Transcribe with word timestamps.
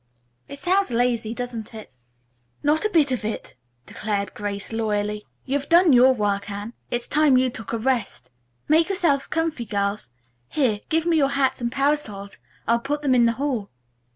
It 0.47 0.57
sounds 0.57 0.89
lazy, 0.89 1.35
doesn't 1.35 1.75
it?" 1.75 1.93
"Not 2.63 2.85
a 2.85 2.89
bit 2.91 3.11
of 3.11 3.23
it," 3.23 3.55
declared 3.85 4.33
Grace 4.33 4.73
loyally. 4.73 5.23
"You've 5.45 5.69
done 5.69 5.93
your 5.93 6.11
work, 6.11 6.49
Anne. 6.49 6.73
It's 6.89 7.07
time 7.07 7.37
you 7.37 7.51
took 7.51 7.71
a 7.71 7.77
rest. 7.77 8.31
Make 8.67 8.89
yourselves 8.89 9.27
comfy, 9.27 9.65
girls. 9.65 10.09
Here, 10.47 10.79
give 10.89 11.05
me 11.05 11.17
your 11.17 11.29
hats 11.29 11.61
and 11.61 11.71
parasols. 11.71 12.39
I'll 12.67 12.79
put 12.79 13.03
them 13.03 13.13
in 13.13 13.27
the 13.27 13.33
hall." 13.33 13.69